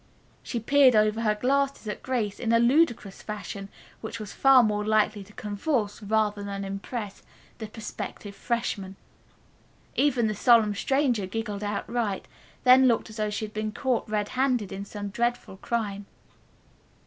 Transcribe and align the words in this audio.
She 0.41 0.59
peered 0.59 0.95
over 0.95 1.21
her 1.21 1.35
glasses 1.35 1.87
at 1.87 2.01
Grace 2.01 2.39
in 2.39 2.51
a 2.51 2.57
ludicrous 2.57 3.21
fashion 3.21 3.69
which 4.01 4.19
was 4.19 4.33
far 4.33 4.63
more 4.63 4.83
likely 4.83 5.23
to 5.25 5.33
convulse, 5.33 6.01
rather 6.01 6.41
than 6.41 6.65
impress, 6.65 7.21
the 7.59 7.67
prospective 7.67 8.35
freshmen. 8.35 8.95
Even 9.95 10.25
the 10.25 10.33
solemn 10.33 10.73
stranger 10.73 11.27
giggled 11.27 11.63
outright, 11.63 12.27
then 12.63 12.87
looked 12.87 13.11
as 13.11 13.17
though 13.17 13.29
she 13.29 13.45
had 13.45 13.53
been 13.53 13.71
caught 13.71 14.09
red 14.09 14.29
handed 14.29 14.71
in 14.71 14.85
some 14.85 15.09
dreadful 15.09 15.57
crime. 15.57 16.07